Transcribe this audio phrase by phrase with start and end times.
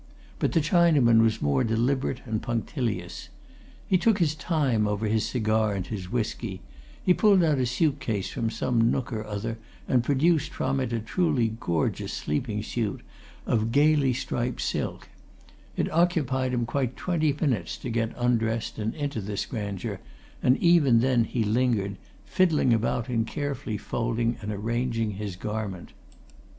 [0.39, 3.29] But the Chinaman was more deliberate and punctilious.
[3.87, 6.61] He took his time over his cigar and his whisky;
[7.03, 10.91] he pulled out a suit case from some nook or other and produced from it
[10.91, 13.01] a truly gorgeous sleeping suit
[13.45, 15.07] of gaily striped silk;
[15.77, 19.99] it occupied him quite twenty minutes to get undressed and into this grandeur,
[20.41, 21.95] and even then he lingered,
[22.25, 25.91] fiddling about in carefully folding and arranging his garment.